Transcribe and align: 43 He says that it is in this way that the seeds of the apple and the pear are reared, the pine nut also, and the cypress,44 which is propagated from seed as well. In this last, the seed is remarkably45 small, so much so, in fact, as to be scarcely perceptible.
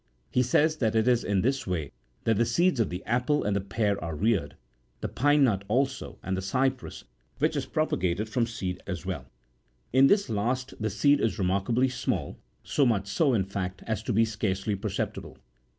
43 0.33 0.39
He 0.39 0.41
says 0.41 0.77
that 0.77 0.95
it 0.95 1.07
is 1.07 1.23
in 1.23 1.41
this 1.41 1.67
way 1.67 1.91
that 2.23 2.35
the 2.35 2.43
seeds 2.43 2.79
of 2.79 2.89
the 2.89 3.03
apple 3.05 3.43
and 3.43 3.55
the 3.55 3.61
pear 3.61 4.03
are 4.03 4.15
reared, 4.15 4.55
the 4.99 5.07
pine 5.07 5.43
nut 5.43 5.63
also, 5.67 6.17
and 6.23 6.35
the 6.35 6.41
cypress,44 6.41 7.03
which 7.37 7.55
is 7.55 7.67
propagated 7.67 8.27
from 8.27 8.47
seed 8.47 8.81
as 8.87 9.05
well. 9.05 9.27
In 9.93 10.07
this 10.07 10.27
last, 10.27 10.73
the 10.79 10.89
seed 10.89 11.19
is 11.19 11.37
remarkably45 11.37 11.91
small, 11.91 12.39
so 12.63 12.83
much 12.83 13.07
so, 13.09 13.35
in 13.35 13.43
fact, 13.45 13.83
as 13.85 14.01
to 14.01 14.11
be 14.11 14.25
scarcely 14.25 14.75
perceptible. 14.75 15.37